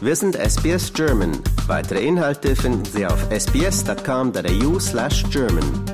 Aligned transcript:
Wir 0.00 0.14
sind 0.14 0.36
SBS 0.36 0.92
German. 0.92 1.42
Weitere 1.66 2.06
Inhalte 2.06 2.54
finden 2.54 2.84
Sie 2.84 3.04
auf 3.04 3.20
sbs.com.au 3.32 4.78
slash 4.78 5.24
German. 5.28 5.84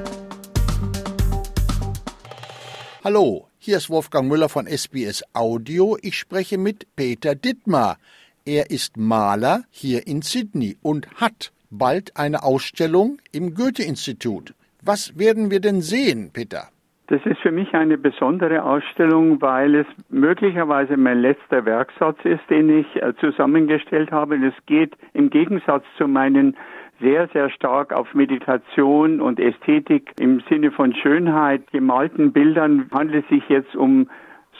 Hallo, 3.02 3.48
hier 3.56 3.78
ist 3.78 3.88
Wolfgang 3.88 4.28
Müller 4.28 4.50
von 4.50 4.66
SBS 4.66 5.22
Audio. 5.32 5.96
Ich 6.02 6.18
spreche 6.18 6.58
mit 6.58 6.86
Peter 6.96 7.34
Dittmar. 7.34 7.96
Er 8.44 8.70
ist 8.70 8.98
Maler 8.98 9.64
hier 9.70 10.06
in 10.06 10.20
Sydney 10.20 10.76
und 10.82 11.08
hat 11.14 11.50
bald 11.70 12.14
eine 12.14 12.42
Ausstellung 12.42 13.22
im 13.32 13.54
Goethe-Institut. 13.54 14.52
Was 14.82 15.16
werden 15.16 15.50
wir 15.50 15.60
denn 15.60 15.80
sehen, 15.80 16.28
Peter? 16.30 16.68
Das 17.08 17.24
ist 17.26 17.38
für 17.40 17.52
mich 17.52 17.74
eine 17.74 17.98
besondere 17.98 18.64
Ausstellung, 18.64 19.42
weil 19.42 19.74
es 19.74 19.86
möglicherweise 20.08 20.96
mein 20.96 21.20
letzter 21.20 21.66
Werksatz 21.66 22.18
ist, 22.24 22.48
den 22.48 22.70
ich 22.70 22.96
äh, 22.96 23.12
zusammengestellt 23.20 24.10
habe. 24.10 24.36
Es 24.36 24.54
geht 24.64 24.96
im 25.12 25.28
Gegensatz 25.28 25.84
zu 25.98 26.08
meinen 26.08 26.56
sehr, 27.00 27.28
sehr 27.28 27.50
stark 27.50 27.92
auf 27.92 28.14
Meditation 28.14 29.20
und 29.20 29.38
Ästhetik 29.38 30.12
im 30.18 30.40
Sinne 30.48 30.70
von 30.70 30.94
Schönheit 30.94 31.70
gemalten 31.72 32.32
Bildern 32.32 32.88
handelt 32.90 33.24
es 33.24 33.28
sich 33.28 33.48
jetzt 33.50 33.76
um 33.76 34.08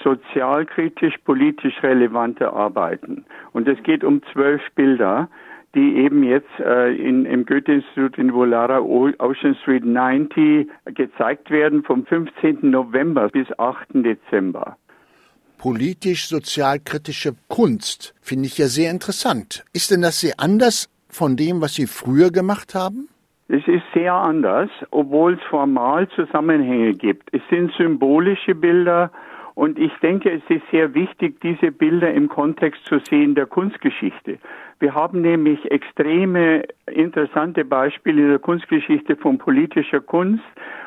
sozialkritisch, 0.02 1.16
politisch 1.24 1.82
relevante 1.82 2.52
Arbeiten. 2.52 3.24
Und 3.52 3.68
es 3.68 3.82
geht 3.84 4.04
um 4.04 4.20
zwölf 4.32 4.60
Bilder, 4.74 5.28
die 5.74 5.96
eben 5.96 6.22
jetzt 6.22 6.58
äh, 6.58 6.94
in, 6.94 7.26
im 7.26 7.44
Goethe-Institut 7.44 8.18
in 8.18 8.32
Wolara 8.32 8.78
Ocean 8.80 9.56
Street 9.62 9.84
90 9.84 10.68
gezeigt 10.86 11.50
werden 11.50 11.82
vom 11.82 12.06
15. 12.06 12.58
November 12.62 13.28
bis 13.28 13.46
8. 13.58 13.88
Dezember. 13.94 14.76
Politisch-sozialkritische 15.58 17.34
Kunst 17.48 18.14
finde 18.20 18.46
ich 18.46 18.58
ja 18.58 18.66
sehr 18.66 18.90
interessant. 18.90 19.64
Ist 19.72 19.90
denn 19.90 20.02
das 20.02 20.20
sehr 20.20 20.34
anders 20.38 20.90
von 21.08 21.36
dem, 21.36 21.60
was 21.60 21.74
Sie 21.74 21.86
früher 21.86 22.30
gemacht 22.30 22.74
haben? 22.74 23.08
Es 23.48 23.66
ist 23.66 23.84
sehr 23.92 24.14
anders, 24.14 24.70
obwohl 24.90 25.34
es 25.34 25.40
formal 25.48 26.08
Zusammenhänge 26.10 26.94
gibt. 26.94 27.32
Es 27.32 27.42
sind 27.50 27.72
symbolische 27.76 28.54
Bilder 28.54 29.10
und 29.54 29.78
ich 29.78 29.92
denke, 30.02 30.30
es 30.30 30.42
ist 30.48 30.64
sehr 30.72 30.94
wichtig, 30.94 31.40
diese 31.40 31.70
Bilder 31.70 32.12
im 32.12 32.28
Kontext 32.28 32.84
zu 32.86 32.98
sehen 32.98 33.36
der 33.36 33.46
Kunstgeschichte. 33.46 34.38
Wir 34.80 34.94
haben 34.94 35.20
nämlich 35.20 35.70
extreme 35.70 36.64
interessante 36.90 37.64
Beispiele 37.64 38.22
in 38.22 38.28
der 38.30 38.38
Kunstgeschichte 38.40 39.14
von 39.16 39.38
politischer 39.38 40.00
Kunst. 40.00 40.42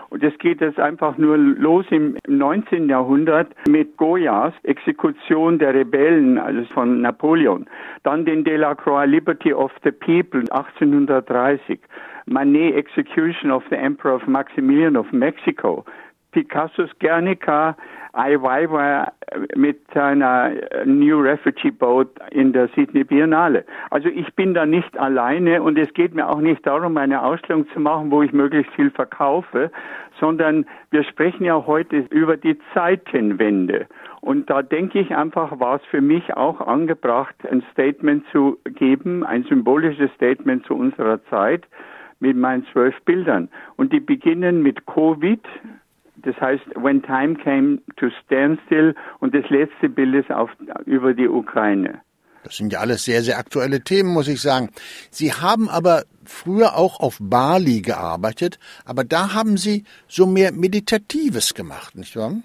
Und 0.09 0.23
es 0.23 0.37
geht 0.39 0.61
jetzt 0.61 0.79
einfach 0.79 1.17
nur 1.17 1.37
los 1.37 1.85
im 1.89 2.17
19. 2.27 2.89
Jahrhundert 2.89 3.53
mit 3.67 3.97
Goyas 3.97 4.53
Exekution 4.63 5.59
der 5.59 5.73
Rebellen, 5.73 6.37
also 6.37 6.63
von 6.73 7.01
Napoleon. 7.01 7.65
Dann 8.03 8.25
den 8.25 8.43
Delacroix 8.43 9.05
Liberty 9.05 9.53
of 9.53 9.71
the 9.83 9.91
People 9.91 10.41
1830. 10.51 11.79
Manet 12.25 12.75
Execution 12.75 13.51
of 13.51 13.63
the 13.69 13.75
Emperor 13.77 14.15
of 14.15 14.27
Maximilian 14.27 14.97
of 14.97 15.11
Mexico. 15.13 15.85
Picassos 16.33 16.89
Guernica 16.99 17.75
Ai 18.17 18.41
Weiwei 18.41 19.05
mit 19.55 19.79
seiner 19.93 20.51
New 20.85 21.19
Refugee 21.21 21.69
Boat 21.69 22.09
in 22.31 22.51
der 22.51 22.67
Sydney 22.69 23.03
Biennale. 23.03 23.63
Also 23.91 24.09
ich 24.09 24.33
bin 24.33 24.55
da 24.55 24.65
nicht 24.65 24.97
alleine 24.97 25.61
und 25.61 25.77
es 25.77 25.93
geht 25.93 26.15
mir 26.15 26.27
auch 26.27 26.41
nicht 26.41 26.65
darum, 26.65 26.97
eine 26.97 27.21
Ausstellung 27.21 27.67
zu 27.73 27.79
machen, 27.79 28.09
wo 28.09 28.23
ich 28.23 28.33
möglichst 28.33 28.73
viel 28.73 28.89
verkaufe, 28.89 29.69
sondern 30.19 30.65
wir 30.89 31.03
sprechen 31.03 31.43
ja 31.43 31.67
heute 31.67 32.05
über 32.09 32.37
die 32.37 32.57
Zeitenwende. 32.73 33.85
Und 34.21 34.49
da 34.49 34.63
denke 34.63 34.99
ich 34.99 35.15
einfach, 35.15 35.59
war 35.59 35.75
es 35.75 35.85
für 35.85 36.01
mich 36.01 36.35
auch 36.35 36.59
angebracht, 36.59 37.35
ein 37.51 37.63
Statement 37.71 38.25
zu 38.31 38.57
geben, 38.65 39.23
ein 39.23 39.43
symbolisches 39.43 40.11
Statement 40.15 40.65
zu 40.65 40.73
unserer 40.73 41.23
Zeit 41.25 41.67
mit 42.19 42.35
meinen 42.35 42.65
zwölf 42.73 42.99
Bildern. 43.05 43.49
Und 43.75 43.93
die 43.93 43.99
beginnen 43.99 44.63
mit 44.63 44.87
Covid, 44.87 45.41
das 46.23 46.35
heißt, 46.39 46.63
when 46.75 47.01
time 47.03 47.35
came 47.35 47.79
to 47.97 48.07
stand 48.23 48.59
still 48.65 48.95
und 49.19 49.33
das 49.33 49.49
letzte 49.49 49.89
Bild 49.89 50.15
ist 50.15 50.31
auf, 50.31 50.49
über 50.85 51.13
die 51.13 51.27
Ukraine. 51.27 52.01
Das 52.43 52.55
sind 52.55 52.71
ja 52.71 52.79
alles 52.79 53.03
sehr, 53.03 53.23
sehr 53.23 53.37
aktuelle 53.37 53.81
Themen, 53.81 54.13
muss 54.13 54.27
ich 54.27 54.41
sagen. 54.41 54.69
Sie 55.11 55.33
haben 55.33 55.67
aber 55.67 56.03
früher 56.23 56.77
auch 56.77 56.99
auf 56.99 57.17
Bali 57.19 57.81
gearbeitet, 57.81 58.57
aber 58.85 59.03
da 59.03 59.33
haben 59.33 59.57
Sie 59.57 59.83
so 60.07 60.25
mehr 60.25 60.53
Meditatives 60.53 61.53
gemacht, 61.53 61.95
nicht 61.95 62.15
wahr? 62.15 62.35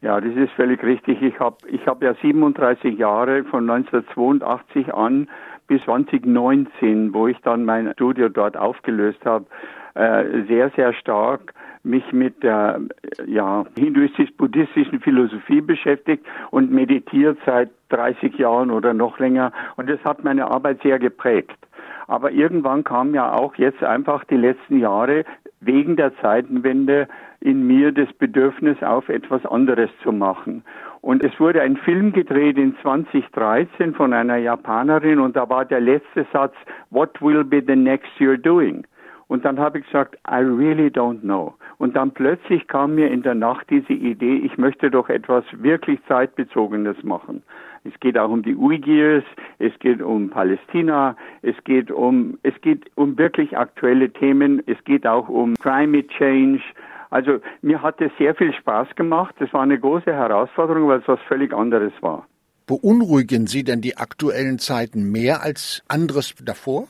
Ja, 0.00 0.20
das 0.20 0.34
ist 0.36 0.52
völlig 0.52 0.82
richtig. 0.84 1.22
Ich 1.22 1.40
habe 1.40 1.56
ich 1.68 1.84
hab 1.86 2.02
ja 2.02 2.14
37 2.14 2.96
Jahre 2.98 3.42
von 3.44 3.68
1982 3.68 4.94
an 4.94 5.28
bis 5.66 5.82
2019, 5.84 7.12
wo 7.12 7.26
ich 7.26 7.36
dann 7.42 7.64
mein 7.64 7.92
Studio 7.94 8.28
dort 8.28 8.56
aufgelöst 8.56 9.24
habe, 9.24 9.46
äh, 9.94 10.44
sehr, 10.46 10.70
sehr 10.76 10.92
stark 10.94 11.52
mich 11.82 12.12
mit 12.12 12.42
der 12.42 12.80
ja, 13.26 13.64
hinduistisch-buddhistischen 13.76 15.00
Philosophie 15.00 15.60
beschäftigt 15.60 16.24
und 16.50 16.70
meditiert 16.70 17.38
seit 17.46 17.70
30 17.88 18.36
Jahren 18.38 18.70
oder 18.70 18.94
noch 18.94 19.18
länger. 19.18 19.52
Und 19.76 19.88
das 19.88 20.02
hat 20.04 20.22
meine 20.22 20.50
Arbeit 20.50 20.80
sehr 20.82 20.98
geprägt. 20.98 21.58
Aber 22.06 22.30
irgendwann 22.30 22.84
kam 22.84 23.14
ja 23.14 23.32
auch 23.32 23.54
jetzt 23.56 23.82
einfach 23.82 24.24
die 24.24 24.36
letzten 24.36 24.78
Jahre 24.78 25.24
wegen 25.60 25.96
der 25.96 26.16
Zeitenwende 26.20 27.08
in 27.40 27.66
mir 27.66 27.92
das 27.92 28.12
Bedürfnis 28.14 28.82
auf, 28.82 29.08
etwas 29.08 29.44
anderes 29.46 29.90
zu 30.02 30.12
machen. 30.12 30.62
Und 31.00 31.22
es 31.22 31.38
wurde 31.38 31.62
ein 31.62 31.76
Film 31.76 32.12
gedreht 32.12 32.58
in 32.58 32.76
2013 32.82 33.94
von 33.94 34.12
einer 34.12 34.36
Japanerin 34.36 35.20
und 35.20 35.36
da 35.36 35.48
war 35.48 35.64
der 35.64 35.80
letzte 35.80 36.26
Satz, 36.32 36.54
What 36.90 37.20
will 37.22 37.44
be 37.44 37.62
the 37.64 37.76
next 37.76 38.10
you're 38.18 38.36
doing? 38.36 38.84
Und 39.28 39.44
dann 39.44 39.58
habe 39.58 39.78
ich 39.78 39.86
gesagt, 39.86 40.16
I 40.28 40.40
really 40.40 40.88
don't 40.88 41.20
know. 41.20 41.54
Und 41.76 41.94
dann 41.94 42.10
plötzlich 42.10 42.66
kam 42.66 42.94
mir 42.94 43.10
in 43.10 43.22
der 43.22 43.34
Nacht 43.34 43.68
diese 43.70 43.92
Idee, 43.92 44.36
ich 44.38 44.56
möchte 44.58 44.90
doch 44.90 45.08
etwas 45.08 45.44
wirklich 45.52 46.00
zeitbezogenes 46.08 47.02
machen. 47.04 47.42
Es 47.84 47.98
geht 48.00 48.18
auch 48.18 48.30
um 48.30 48.42
die 48.42 48.56
Uigurs, 48.56 49.24
es 49.58 49.72
geht 49.78 50.02
um 50.02 50.30
Palästina, 50.30 51.16
es 51.42 51.56
geht 51.64 51.90
um, 51.90 52.38
es 52.42 52.54
geht 52.60 52.90
um 52.96 53.16
wirklich 53.18 53.56
aktuelle 53.56 54.10
Themen, 54.12 54.62
es 54.66 54.82
geht 54.84 55.06
auch 55.06 55.28
um 55.28 55.54
Climate 55.54 56.08
Change. 56.08 56.62
Also 57.10 57.40
mir 57.62 57.82
hat 57.82 58.00
es 58.00 58.10
sehr 58.18 58.34
viel 58.34 58.52
Spaß 58.52 58.88
gemacht. 58.96 59.34
Das 59.38 59.52
war 59.52 59.62
eine 59.62 59.78
große 59.78 60.12
Herausforderung, 60.12 60.88
weil 60.88 61.00
es 61.00 61.08
was 61.08 61.20
völlig 61.28 61.52
anderes 61.54 61.92
war. 62.00 62.26
Beunruhigen 62.66 63.46
Sie 63.46 63.64
denn 63.64 63.80
die 63.80 63.96
aktuellen 63.96 64.58
Zeiten 64.58 65.10
mehr 65.10 65.42
als 65.42 65.82
anderes 65.88 66.34
davor? 66.44 66.86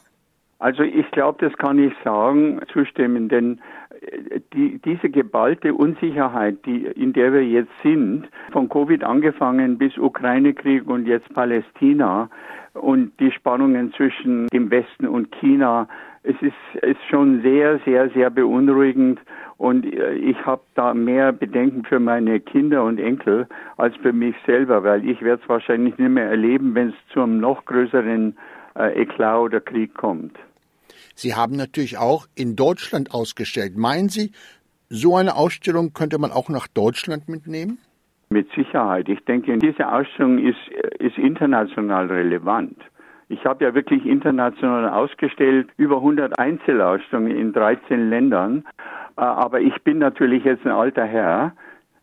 Also 0.61 0.83
ich 0.83 1.09
glaube, 1.13 1.39
das 1.47 1.57
kann 1.57 1.79
ich 1.79 1.93
sagen, 2.03 2.61
zustimmen, 2.73 3.29
denn 3.29 3.61
äh, 4.01 4.41
die, 4.53 4.81
diese 4.85 5.09
geballte 5.09 5.73
Unsicherheit, 5.73 6.65
die, 6.67 6.85
in 6.85 7.13
der 7.13 7.33
wir 7.33 7.45
jetzt 7.45 7.71
sind, 7.83 8.29
von 8.51 8.69
Covid 8.69 9.05
angefangen 9.05 9.79
bis 9.79 9.97
Ukraine-Krieg 9.97 10.89
und 10.89 11.07
jetzt 11.07 11.33
Palästina 11.33 12.29
und 12.75 13.13
die 13.21 13.31
Spannungen 13.31 13.93
zwischen 13.93 14.49
dem 14.49 14.71
Westen 14.71 15.07
und 15.07 15.31
China, 15.33 15.87
es 16.25 16.35
ist, 16.43 16.83
ist 16.83 17.05
schon 17.09 17.41
sehr, 17.43 17.79
sehr, 17.85 18.11
sehr 18.11 18.29
beunruhigend 18.29 19.21
und 19.59 19.87
äh, 19.87 20.15
ich 20.15 20.45
habe 20.45 20.63
da 20.75 20.93
mehr 20.93 21.33
Bedenken 21.33 21.85
für 21.85 22.01
meine 22.01 22.41
Kinder 22.41 22.83
und 22.83 22.99
Enkel 22.99 23.47
als 23.77 23.95
für 23.97 24.13
mich 24.13 24.35
selber, 24.45 24.83
weil 24.83 25.09
ich 25.09 25.23
werde 25.23 25.41
es 25.41 25.49
wahrscheinlich 25.49 25.97
nicht 25.99 26.11
mehr 26.11 26.29
erleben, 26.29 26.75
wenn 26.75 26.89
es 26.89 26.95
zu 27.13 27.23
einem 27.23 27.39
noch 27.39 27.65
größeren 27.65 28.37
äh, 28.77 29.03
Eklat 29.03 29.39
oder 29.39 29.61
Krieg 29.61 29.95
kommt. 29.95 30.37
Sie 31.19 31.35
haben 31.35 31.57
natürlich 31.57 31.99
auch 31.99 32.29
in 32.37 32.55
Deutschland 32.55 33.13
ausgestellt. 33.13 33.77
Meinen 33.77 34.09
Sie, 34.09 34.31
so 34.89 35.17
eine 35.17 35.35
Ausstellung 35.35 35.93
könnte 35.93 36.17
man 36.17 36.31
auch 36.31 36.49
nach 36.49 36.69
Deutschland 36.69 37.29
mitnehmen? 37.29 37.79
Mit 38.31 38.49
Sicherheit. 38.55 39.09
Ich 39.09 39.25
denke, 39.25 39.59
diese 39.59 39.91
Ausstellung 39.91 40.39
ist, 40.39 40.69
ist 41.01 41.19
international 41.19 42.07
relevant. 42.07 42.77
Ich 43.29 43.45
habe 43.45 43.65
ja 43.65 43.75
wirklich 43.75 44.07
international 44.07 44.89
ausgestellt, 44.91 45.71
über 45.77 45.97
100 45.97 46.39
Einzelausstellungen 46.39 47.37
in 47.37 47.53
13 47.53 48.11
Ländern. 48.11 48.65
Äh, 49.17 49.23
aber 49.23 49.61
ich 49.61 49.75
bin 49.83 49.99
natürlich 49.99 50.45
jetzt 50.45 50.65
ein 50.65 50.71
alter 50.71 51.05
Herr. 51.05 51.53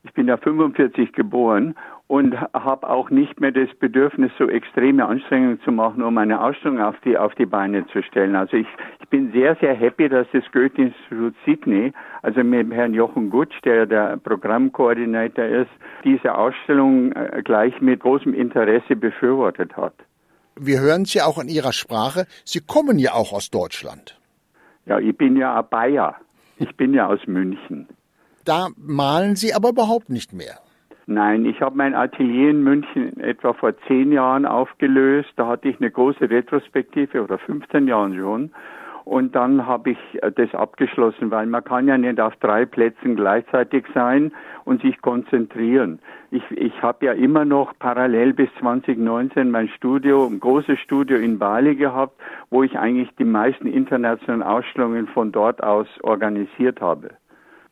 Ich 0.03 0.13
bin 0.13 0.27
ja 0.27 0.35
45 0.35 1.13
geboren 1.13 1.75
und 2.07 2.39
habe 2.53 2.87
auch 2.87 3.09
nicht 3.09 3.39
mehr 3.41 3.51
das 3.51 3.69
Bedürfnis, 3.79 4.31
so 4.37 4.47
extreme 4.47 5.05
Anstrengungen 5.05 5.59
zu 5.61 5.71
machen, 5.71 6.03
um 6.03 6.17
eine 6.17 6.39
Ausstellung 6.39 6.79
auf 6.79 6.95
die, 7.03 7.17
auf 7.17 7.33
die 7.35 7.47
Beine 7.47 7.85
zu 7.87 8.03
stellen. 8.03 8.35
Also 8.35 8.57
ich, 8.57 8.67
ich 9.01 9.09
bin 9.09 9.31
sehr, 9.31 9.55
sehr 9.59 9.73
happy, 9.73 10.07
dass 10.07 10.27
das 10.31 10.43
Goethe-Institut 10.51 11.33
Sydney, 11.45 11.93
also 12.21 12.43
mit 12.43 12.71
Herrn 12.71 12.93
Jochen 12.93 13.31
Gutsch, 13.31 13.55
der 13.63 13.87
der 13.87 14.17
Programmkoordinator 14.17 15.45
ist, 15.45 15.71
diese 16.03 16.35
Ausstellung 16.35 17.11
äh, 17.13 17.41
gleich 17.43 17.81
mit 17.81 18.01
großem 18.01 18.33
Interesse 18.33 18.95
befürwortet 18.95 19.75
hat. 19.75 19.95
Wir 20.57 20.79
hören 20.79 21.05
Sie 21.05 21.21
auch 21.21 21.39
in 21.39 21.49
Ihrer 21.49 21.73
Sprache. 21.73 22.27
Sie 22.45 22.59
kommen 22.59 22.99
ja 22.99 23.13
auch 23.13 23.33
aus 23.33 23.49
Deutschland. 23.49 24.19
Ja, 24.85 24.99
ich 24.99 25.17
bin 25.17 25.35
ja 25.37 25.59
ein 25.59 25.65
Bayer. 25.69 26.15
Ich 26.57 26.77
bin 26.77 26.93
ja 26.93 27.07
aus 27.07 27.19
München. 27.25 27.87
Da 28.45 28.69
malen 28.77 29.35
Sie 29.35 29.53
aber 29.53 29.69
überhaupt 29.69 30.09
nicht 30.09 30.31
mehr. 30.31 30.59
Nein, 31.07 31.45
ich 31.45 31.61
habe 31.61 31.77
mein 31.77 31.93
Atelier 31.93 32.49
in 32.49 32.63
München 32.63 33.19
etwa 33.19 33.53
vor 33.53 33.77
zehn 33.87 34.11
Jahren 34.11 34.47
aufgelöst. 34.47 35.31
Da 35.35 35.47
hatte 35.47 35.69
ich 35.69 35.79
eine 35.79 35.91
große 35.91 36.29
Retrospektive 36.29 37.23
oder 37.23 37.37
15 37.37 37.87
Jahren 37.87 38.15
schon. 38.15 38.51
Und 39.03 39.35
dann 39.35 39.67
habe 39.67 39.91
ich 39.91 40.23
äh, 40.23 40.31
das 40.31 40.53
abgeschlossen, 40.55 41.29
weil 41.29 41.45
man 41.45 41.63
kann 41.63 41.87
ja 41.87 41.95
nicht 41.95 42.19
auf 42.19 42.35
drei 42.37 42.65
Plätzen 42.65 43.15
gleichzeitig 43.15 43.85
sein 43.93 44.31
und 44.63 44.81
sich 44.81 44.99
konzentrieren. 45.03 45.99
Ich, 46.31 46.43
ich 46.49 46.81
habe 46.81 47.05
ja 47.05 47.13
immer 47.13 47.45
noch 47.45 47.77
parallel 47.77 48.33
bis 48.33 48.49
2019 48.59 49.51
mein 49.51 49.67
Studio, 49.69 50.25
ein 50.25 50.39
großes 50.39 50.79
Studio 50.79 51.17
in 51.17 51.37
Bali 51.37 51.75
gehabt, 51.75 52.19
wo 52.49 52.63
ich 52.63 52.79
eigentlich 52.79 53.15
die 53.17 53.25
meisten 53.25 53.67
internationalen 53.67 54.41
Ausstellungen 54.41 55.05
von 55.05 55.31
dort 55.31 55.61
aus 55.61 55.87
organisiert 56.01 56.81
habe. 56.81 57.11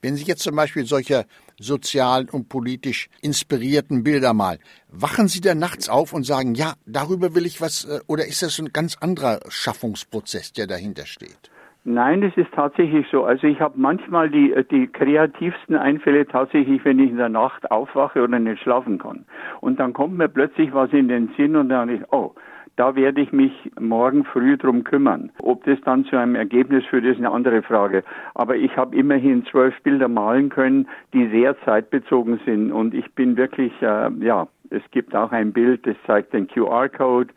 Wenn 0.04 0.16
Sie 0.16 0.26
jetzt 0.26 0.44
zum 0.44 0.58
Beispiel 0.58 0.84
solche 0.84 1.24
sozial 1.58 2.26
und 2.30 2.50
politisch 2.50 3.08
inspirierten 3.22 4.04
Bilder 4.04 4.34
malen, 4.34 4.60
wachen 4.92 5.30
Sie 5.30 5.40
dann 5.40 5.60
nachts 5.60 5.88
auf 5.88 6.12
und 6.12 6.26
sagen, 6.26 6.56
ja, 6.56 6.74
darüber 6.86 7.36
will 7.36 7.46
ich 7.46 7.62
was, 7.62 7.86
äh, 7.86 8.02
oder 8.08 8.26
ist 8.26 8.42
das 8.42 8.60
ein 8.60 8.74
ganz 8.74 8.98
anderer 9.00 9.40
Schaffungsprozess, 9.48 10.52
der 10.52 10.68
dahinter 10.68 11.06
steht? 11.06 11.50
Nein, 11.86 12.22
es 12.22 12.36
ist 12.36 12.52
tatsächlich 12.54 13.06
so. 13.12 13.24
Also 13.24 13.48
ich 13.48 13.62
habe 13.62 13.76
manchmal 13.78 14.30
die, 14.30 14.52
äh, 14.52 14.66
die 14.70 14.88
kreativsten 14.88 15.78
Einfälle 15.78 16.28
tatsächlich, 16.28 16.84
wenn 16.84 17.00
ich 17.00 17.10
in 17.10 17.18
der 17.18 17.30
Nacht 17.30 17.72
aufwache 17.72 18.24
oder 18.24 18.40
nicht 18.40 18.62
schlafen 18.62 19.00
kann. 19.00 19.24
Und 19.62 19.80
dann 19.80 19.94
kommt 19.94 20.18
mir 20.18 20.28
plötzlich 20.28 20.74
was 20.74 20.92
in 20.92 21.08
den 21.08 21.30
Sinn 21.38 21.56
und 21.56 21.70
dann 21.70 21.88
ich, 21.88 22.02
oh, 22.12 22.36
da 22.76 22.96
werde 22.96 23.22
ich 23.22 23.32
mich 23.32 23.52
morgen 23.80 24.24
früh 24.26 24.58
drum 24.58 24.84
kümmern. 24.84 25.32
Ob 25.40 25.64
das 25.66 25.80
dann 25.86 26.06
zu 26.06 26.18
einem 26.18 26.36
Ergebnis 26.36 26.84
führt, 26.86 27.06
ist 27.06 27.18
eine 27.18 27.32
andere 27.32 27.62
Frage. 27.62 28.04
Aber 28.34 28.56
ich 28.56 28.76
habe 28.76 28.96
immerhin 28.96 29.46
zwölf 29.46 29.80
Bilder 29.84 30.08
malen 30.08 30.50
können, 30.50 30.88
die 31.14 31.30
sehr 31.30 31.56
zeitbezogen 31.66 32.40
sind. 32.46 32.72
Und 32.72 32.94
ich 32.94 33.14
bin 33.14 33.38
wirklich, 33.38 33.72
äh, 33.82 34.10
ja, 34.20 34.48
es 34.72 34.82
gibt 34.92 35.16
auch 35.16 35.32
ein 35.32 35.54
Bild, 35.54 35.86
das 35.86 35.96
zeigt 36.08 36.34
den 36.34 36.48
QR-Code. 36.48 37.34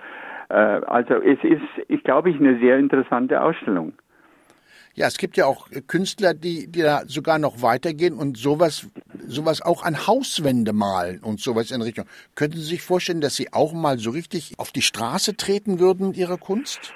Äh, 0.48 0.54
also 0.54 1.14
es 1.14 1.38
ist, 1.42 1.62
ich 1.88 2.02
glaube, 2.02 2.30
ich 2.30 2.40
eine 2.40 2.58
sehr 2.58 2.78
interessante 2.78 3.40
Ausstellung. 3.40 3.92
Ja, 4.94 5.06
es 5.08 5.18
gibt 5.18 5.36
ja 5.36 5.44
auch 5.44 5.68
Künstler, 5.88 6.32
die, 6.32 6.72
die 6.72 6.80
da 6.80 7.02
sogar 7.04 7.38
noch 7.38 7.60
weitergehen 7.60 8.14
und 8.14 8.38
sowas, 8.38 8.88
sowas 9.26 9.62
auch 9.62 9.84
an 9.84 10.06
Hauswände 10.06 10.72
malen 10.72 11.20
und 11.22 11.40
sowas 11.40 11.70
in 11.70 11.82
Richtung. 11.82 12.06
Könnten 12.34 12.58
Sie 12.58 12.64
sich 12.64 12.82
vorstellen, 12.82 13.20
dass 13.20 13.36
Sie 13.36 13.52
auch 13.52 13.72
mal 13.72 13.98
so 13.98 14.10
richtig 14.10 14.54
auf 14.58 14.72
die 14.72 14.82
Straße 14.82 15.36
treten 15.36 15.78
würden 15.78 16.08
mit 16.08 16.16
Ihrer 16.16 16.38
Kunst? 16.38 16.94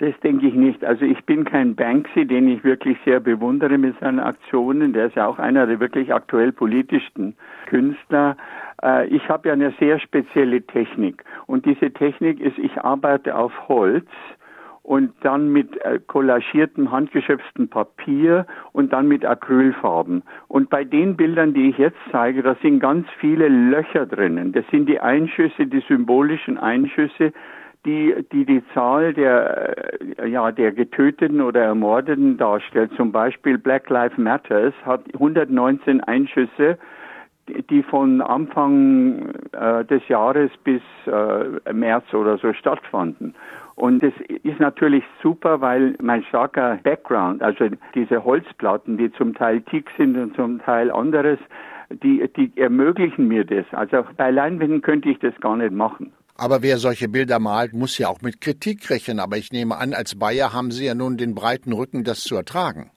Das 0.00 0.18
denke 0.20 0.46
ich 0.46 0.54
nicht. 0.54 0.82
Also 0.82 1.04
ich 1.04 1.22
bin 1.26 1.44
kein 1.44 1.74
Banksy, 1.74 2.24
den 2.24 2.48
ich 2.48 2.64
wirklich 2.64 2.96
sehr 3.04 3.20
bewundere 3.20 3.76
mit 3.76 3.98
seinen 4.00 4.18
Aktionen. 4.18 4.94
Der 4.94 5.08
ist 5.08 5.16
ja 5.16 5.26
auch 5.26 5.38
einer 5.38 5.66
der 5.66 5.78
wirklich 5.78 6.14
aktuell 6.14 6.52
politischsten 6.52 7.36
Künstler. 7.66 8.38
Äh, 8.82 9.08
ich 9.08 9.28
habe 9.28 9.48
ja 9.48 9.52
eine 9.52 9.74
sehr 9.78 10.00
spezielle 10.00 10.62
Technik. 10.62 11.22
Und 11.46 11.66
diese 11.66 11.92
Technik 11.92 12.40
ist, 12.40 12.56
ich 12.56 12.78
arbeite 12.78 13.36
auf 13.36 13.52
Holz 13.68 14.06
und 14.90 15.12
dann 15.22 15.52
mit 15.52 15.80
äh, 15.84 16.00
kollagiertem, 16.04 16.90
handgeschöpftem 16.90 17.68
Papier 17.68 18.44
und 18.72 18.92
dann 18.92 19.06
mit 19.06 19.24
Acrylfarben. 19.24 20.24
Und 20.48 20.68
bei 20.68 20.82
den 20.82 21.16
Bildern, 21.16 21.54
die 21.54 21.70
ich 21.70 21.78
jetzt 21.78 22.00
zeige, 22.10 22.42
da 22.42 22.56
sind 22.60 22.80
ganz 22.80 23.06
viele 23.20 23.46
Löcher 23.46 24.04
drinnen. 24.04 24.50
Das 24.50 24.64
sind 24.72 24.88
die 24.88 24.98
Einschüsse, 24.98 25.68
die 25.68 25.78
symbolischen 25.86 26.58
Einschüsse, 26.58 27.32
die 27.86 28.16
die, 28.32 28.44
die 28.44 28.64
Zahl 28.74 29.14
der, 29.14 29.76
äh, 30.18 30.28
ja, 30.28 30.50
der 30.50 30.72
Getöteten 30.72 31.40
oder 31.40 31.62
Ermordeten 31.62 32.36
darstellt. 32.36 32.90
Zum 32.96 33.12
Beispiel 33.12 33.58
Black 33.58 33.88
Lives 33.90 34.18
Matters 34.18 34.74
hat 34.84 35.02
119 35.14 36.00
Einschüsse 36.00 36.78
die 37.70 37.82
von 37.82 38.20
Anfang 38.20 39.32
äh, 39.52 39.84
des 39.84 40.06
Jahres 40.08 40.50
bis 40.64 40.82
äh, 41.06 41.72
März 41.72 42.12
oder 42.14 42.38
so 42.38 42.52
stattfanden. 42.52 43.34
Und 43.76 44.02
das 44.02 44.12
ist 44.42 44.60
natürlich 44.60 45.04
super, 45.22 45.60
weil 45.62 45.96
mein 46.02 46.22
starker 46.24 46.78
Background, 46.82 47.42
also 47.42 47.68
diese 47.94 48.24
Holzplatten, 48.24 48.98
die 48.98 49.10
zum 49.12 49.34
Teil 49.34 49.62
Tick 49.62 49.88
sind 49.96 50.18
und 50.18 50.36
zum 50.36 50.60
Teil 50.60 50.90
anderes, 50.90 51.38
die, 51.90 52.28
die 52.36 52.52
ermöglichen 52.56 53.26
mir 53.26 53.44
das. 53.44 53.64
Also 53.72 54.04
bei 54.16 54.30
Leinwänden 54.30 54.82
könnte 54.82 55.08
ich 55.08 55.18
das 55.18 55.34
gar 55.40 55.56
nicht 55.56 55.72
machen. 55.72 56.12
Aber 56.36 56.62
wer 56.62 56.78
solche 56.78 57.08
Bilder 57.08 57.38
malt, 57.38 57.72
muss 57.72 57.98
ja 57.98 58.08
auch 58.08 58.22
mit 58.22 58.40
Kritik 58.40 58.88
rechnen. 58.90 59.18
Aber 59.18 59.36
ich 59.36 59.50
nehme 59.50 59.76
an, 59.76 59.92
als 59.92 60.18
Bayer 60.18 60.52
haben 60.52 60.70
Sie 60.70 60.86
ja 60.86 60.94
nun 60.94 61.16
den 61.16 61.34
breiten 61.34 61.72
Rücken, 61.72 62.04
das 62.04 62.20
zu 62.20 62.36
ertragen. 62.36 62.90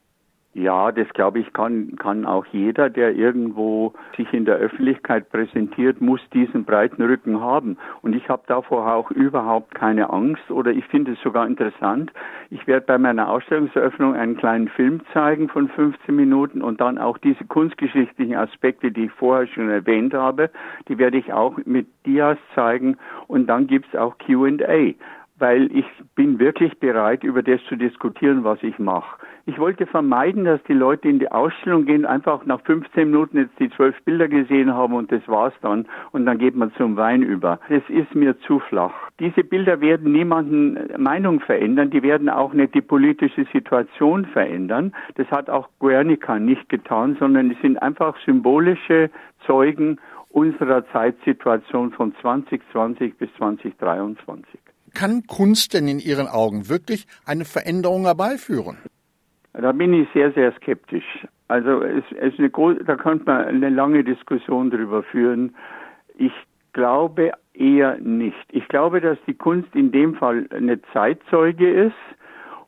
Ja, 0.56 0.92
das 0.92 1.10
glaube 1.10 1.40
ich 1.40 1.52
kann, 1.52 1.96
kann 1.98 2.26
auch 2.26 2.46
jeder, 2.46 2.92
der 2.92 3.16
irgendwo 3.16 3.94
sich 4.16 4.32
in 4.34 4.46
der 4.46 4.58
Öffentlichkeit 4.58 5.32
präsentiert, 5.32 6.00
muss 6.00 6.22
diesen 6.32 6.64
breiten 6.64 7.02
Rücken 7.02 7.42
haben. 7.42 7.78
Und 8.04 8.16
ich 8.16 8.30
habe 8.30 8.44
davor 8.46 8.94
auch 8.94 9.10
überhaupt 9.10 9.74
keine 9.74 10.12
Angst 10.12 10.52
oder 10.52 10.70
ich 10.70 10.86
finde 10.86 11.14
es 11.14 11.22
sogar 11.22 11.48
interessant. 11.48 12.12
Ich 12.52 12.68
werde 12.68 12.86
bei 12.86 13.00
meiner 13.00 13.30
Ausstellungseröffnung 13.30 14.14
einen 14.14 14.38
kleinen 14.38 14.68
Film 14.68 15.02
zeigen 15.12 15.50
von 15.50 15.70
15 15.70 16.16
Minuten 16.16 16.62
und 16.62 16.80
dann 16.80 17.00
auch 17.00 17.18
diese 17.18 17.46
kunstgeschichtlichen 17.46 18.36
Aspekte, 18.36 18.92
die 18.92 19.06
ich 19.06 19.12
vorher 19.12 19.48
schon 19.48 19.72
erwähnt 19.72 20.14
habe, 20.14 20.52
die 20.88 21.00
werde 21.00 21.18
ich 21.18 21.34
auch 21.34 21.58
mit 21.66 21.88
Dias 22.06 22.38
zeigen 22.54 22.98
und 23.26 23.48
dann 23.48 23.66
gibt's 23.66 23.96
auch 23.96 24.20
Q&A 24.20 24.94
weil 25.44 25.70
ich 25.76 25.86
bin 26.16 26.40
wirklich 26.40 26.80
bereit, 26.80 27.22
über 27.26 27.44
das 27.44 27.60
zu 27.68 27.76
diskutieren, 27.76 28.46
was 28.46 28.64
ich 28.64 28.80
mache. 28.80 29.18
Ich 29.46 29.60
wollte 29.60 29.86
vermeiden, 29.86 30.46
dass 30.46 30.64
die 30.70 30.74
Leute 30.74 31.10
in 31.10 31.20
die 31.20 31.30
Ausstellung 31.30 31.84
gehen, 31.84 32.06
einfach 32.06 32.46
nach 32.46 32.62
15 32.62 33.12
Minuten 33.12 33.38
jetzt 33.38 33.60
die 33.60 33.70
zwölf 33.72 34.02
Bilder 34.06 34.30
gesehen 34.30 34.74
haben 34.74 34.94
und 34.94 35.12
das 35.12 35.22
war's 35.28 35.54
dann 35.62 35.86
und 36.14 36.26
dann 36.26 36.38
geht 36.38 36.56
man 36.56 36.72
zum 36.78 36.96
Wein 36.96 37.24
über. 37.24 37.60
Das 37.68 37.84
ist 37.90 38.16
mir 38.16 38.40
zu 38.40 38.60
flach. 38.60 38.94
Diese 39.20 39.44
Bilder 39.44 39.82
werden 39.82 40.14
niemanden 40.14 40.80
Meinung 40.98 41.42
verändern, 41.42 41.90
die 41.90 42.04
werden 42.04 42.30
auch 42.30 42.54
nicht 42.54 42.74
die 42.74 42.82
politische 42.82 43.46
Situation 43.52 44.26
verändern. 44.28 44.94
Das 45.16 45.30
hat 45.30 45.50
auch 45.50 45.68
Guernica 45.80 46.40
nicht 46.40 46.70
getan, 46.70 47.18
sondern 47.20 47.52
es 47.52 47.60
sind 47.60 47.82
einfach 47.82 48.16
symbolische 48.26 49.10
Zeugen 49.46 50.00
unserer 50.30 50.88
Zeitsituation 50.94 51.92
von 51.92 52.16
2020 52.22 53.18
bis 53.18 53.30
2023. 53.36 54.63
Kann 54.94 55.24
Kunst 55.28 55.74
denn 55.74 55.88
in 55.88 56.00
Ihren 56.00 56.28
Augen 56.28 56.70
wirklich 56.70 57.08
eine 57.26 57.46
Veränderung 57.46 58.04
herbeiführen? 58.04 58.78
Da 59.54 59.72
bin 59.72 59.94
ich 59.94 60.08
sehr, 60.14 60.32
sehr 60.34 60.52
skeptisch. 60.54 61.28
Also 61.48 61.82
es, 61.84 62.04
es 62.20 62.38
eine 62.40 62.50
große, 62.50 62.84
da 62.84 62.96
könnte 62.96 63.26
man 63.26 63.46
eine 63.46 63.70
lange 63.70 64.04
Diskussion 64.04 64.72
darüber 64.72 65.04
führen. 65.04 65.56
Ich 66.18 66.32
glaube 66.74 67.32
eher 67.54 67.98
nicht. 68.00 68.46
Ich 68.50 68.68
glaube, 68.68 69.02
dass 69.02 69.18
die 69.28 69.36
Kunst 69.36 69.70
in 69.76 69.92
dem 69.92 70.16
Fall 70.16 70.48
eine 70.50 70.82
Zeitzeuge 70.94 71.70
ist. 71.70 71.96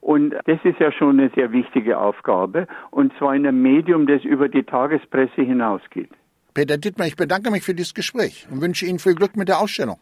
Und 0.02 0.36
das 0.46 0.60
ist 0.64 0.80
ja 0.80 0.92
schon 0.92 1.20
eine 1.20 1.32
sehr 1.34 1.52
wichtige 1.52 1.98
Aufgabe. 1.98 2.68
Und 2.92 3.12
zwar 3.18 3.36
in 3.36 3.48
einem 3.48 3.64
Medium, 3.64 4.06
das 4.06 4.24
über 4.24 4.48
die 4.48 4.62
Tagespresse 4.62 5.42
hinausgeht. 5.42 6.12
Peter 6.54 6.78
Dittmar, 6.78 7.08
ich 7.08 7.16
bedanke 7.16 7.50
mich 7.50 7.64
für 7.64 7.74
dieses 7.74 7.96
Gespräch 7.96 8.48
und 8.52 8.62
wünsche 8.62 8.86
Ihnen 8.86 9.00
viel 9.00 9.16
Glück 9.16 9.36
mit 9.36 9.50
der 9.50 9.60
Ausstellung. 9.60 9.98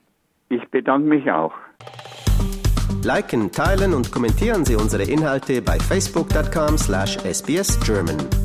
Ich 0.54 0.70
bedanke 0.70 1.08
mich 1.08 1.32
auch. 1.32 1.54
Liken, 3.04 3.52
teilen 3.52 3.96
und 3.96 4.12
kommentieren 4.12 4.66
Sie 4.66 4.76
unsere 4.76 5.02
Inhalte 5.04 5.64
bei 5.64 5.80
facebook.com/sbsgerman. 5.80 8.43